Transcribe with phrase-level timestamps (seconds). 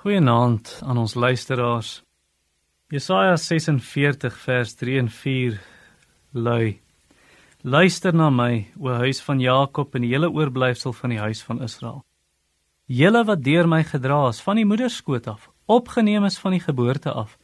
[0.00, 1.88] Goeienaand aan ons luisteraars.
[2.88, 5.58] Jesaja 46 vers 3 en 4
[6.32, 6.80] lui:
[7.60, 11.60] Luister na my, o huis van Jakob en die hele oorblyfsel van die huis van
[11.62, 11.98] Israel.
[12.86, 17.12] Julle wat deur my gedra is van die moederskoot af, opgeneem is van die geboorte
[17.12, 17.36] af,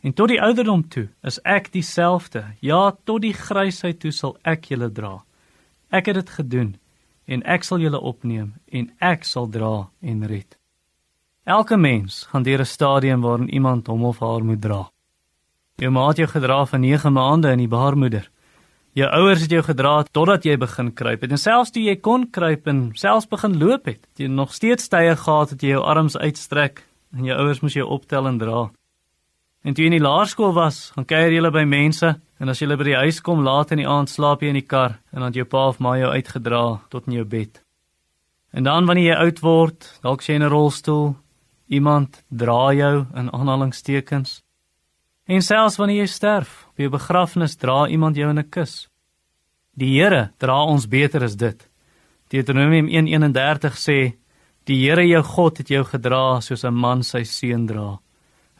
[0.00, 2.46] en tot die ouderdom toe is ek dieselfde.
[2.64, 5.18] Ja, tot die grysheid toe sal ek julle dra.
[5.92, 6.72] Ek het dit gedoen
[7.28, 10.56] en ek sal julle opneem en ek sal dra en red.
[11.44, 14.90] Elke mens gaan deur 'n stadium waarin iemand hom of haar moet dra.
[15.76, 18.30] Jou ma het jou gedra vir 9 maande in die baarmoeder.
[18.92, 22.30] Jou ouers het jou gedra totdat jy begin kruip het en selfs toe jy kon
[22.30, 26.16] kruip en selfs begin loop het, jy nog steeds tye gehad het jy jou arms
[26.16, 26.84] uitstrek
[27.16, 28.70] en jou ouers moes jou optel en dra.
[29.64, 32.76] En toe jy in die laerskool was, gaan kuier jy by mense en as jy
[32.76, 35.22] by die huis kom laat in die aand slaap jy in die kar en dan
[35.22, 37.62] het jou pa of ma jou uitgedra tot in jou bed.
[38.52, 41.16] En dan wanneer jy oud word, dalk in 'n rolstoel,
[41.72, 44.42] Iemand dra jou in aanhalingstekens.
[45.24, 48.88] En selfs wanneer jy sterf, op jou begrafnis dra iemand jou in 'n kus.
[49.72, 51.68] Die Here dra ons beter as dit.
[52.28, 54.16] Deuteronomium 1:31 sê:
[54.64, 58.00] "Die Here jou God het jou gedra soos 'n man sy seun dra."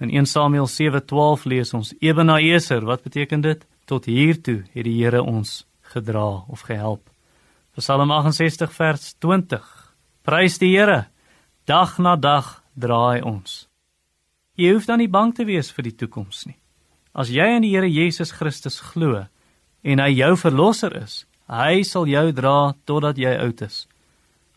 [0.00, 3.66] In 1 Samuel 7:12 lees ons: "Ebenezer," wat beteken dit?
[3.84, 7.10] Tot hier toe het die Here ons gedra of gehelp.
[7.76, 9.94] Psalm 68 vers 20.
[10.22, 11.06] Prys die Here
[11.66, 13.66] dag na dag draai ons.
[14.56, 16.58] Jy hoef dan nie bang te wees vir die toekoms nie.
[17.14, 19.26] As jy in die Here Jesus Christus glo
[19.82, 23.86] en hy jou verlosser is, hy sal jou dra totdat jy oud is.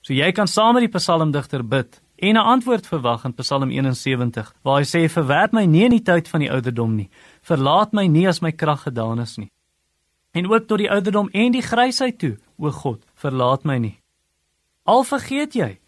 [0.06, 4.54] So jy kan saam met die psalmdigter bid en 'n antwoord verwag in Psalm 71
[4.64, 7.10] waar hy sê verwerp my nie in die tyd van die ouderdom nie.
[7.42, 9.52] Verlaat my nie as my krag gedaan is nie.
[10.34, 14.00] En ook tot die ouderdom en die grysheid toe, o God, verlaat my nie.
[14.86, 15.80] Al vergeet jy,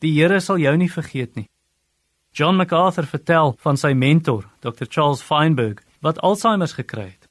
[0.00, 1.48] die Here sal jou nie vergeet nie.
[2.36, 4.84] John MacArthur vertel van sy mentor, Dr.
[4.92, 7.30] Charles Feinberg, wat Alzheimer gekry het.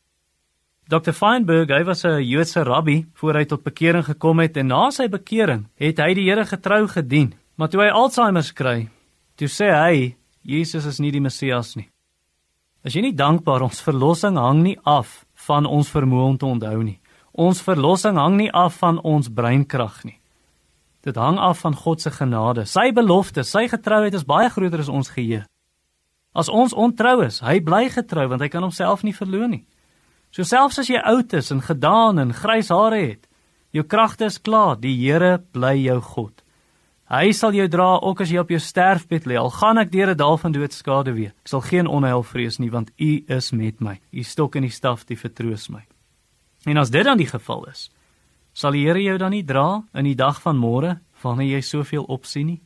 [0.89, 1.13] Dr.
[1.13, 5.07] Feinberg, hy was 'n Joodse rabbi voor hy tot bekering gekom het en na sy
[5.07, 7.35] bekering het hy die Here getrou gedien.
[7.55, 8.89] Maar toe hy Alzheimer kry,
[9.35, 11.89] toe sê hy Jesus is nie die Messias nie.
[12.83, 16.83] As jy nie dankbaar ons verlossing hang nie af van ons vermoë om te onthou
[16.83, 16.99] nie.
[17.33, 20.19] Ons verlossing hang nie af van ons breinkrag nie.
[21.05, 22.65] Dit hang af van God se genade.
[22.65, 25.43] Sy belofte, sy getrouheid is baie groter as ons geheue.
[26.35, 29.65] As ons ontrou is, hy bly getrou want hy kan homself nie verloon nie.
[30.35, 33.29] So selfs as jy oud is en gedaan en grys hare het,
[33.71, 36.41] jou kragte is klaar, die Here bly jou God.
[37.05, 39.37] Hy sal jou dra ook as jy op jou sterfbed lê.
[39.37, 42.71] Al gaan ek deur 'n dal van doodskade weer, ek sal geen onheil vrees nie
[42.71, 43.99] want U is met my.
[44.11, 45.85] U stok en die staf, die vertroos my.
[46.65, 47.91] En as dit dan die geval is,
[48.55, 52.05] Sal die Here jou dan nie dra in die dag van môre wanneer jy soveel
[52.07, 52.61] opsien nie?